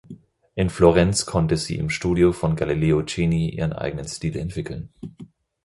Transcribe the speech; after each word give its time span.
In 0.55 0.71
Florenz 0.71 1.27
konnte 1.27 1.57
sie 1.57 1.75
im 1.77 1.91
Studio 1.91 2.31
von 2.33 2.55
Galileo 2.55 3.03
Chini 3.03 3.51
ihren 3.51 3.71
eigenen 3.71 4.07
Stil 4.07 4.35
entwickeln. 4.35 4.89